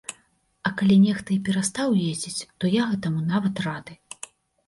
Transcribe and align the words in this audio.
А 0.67 0.69
калі 0.79 0.95
нехта 1.01 1.29
і 1.33 1.35
перастаў 1.49 1.93
ездзіць, 2.09 2.45
то 2.63 2.71
я 2.81 2.87
гэтаму 2.93 3.19
нават 3.35 3.55
рады. 3.67 3.93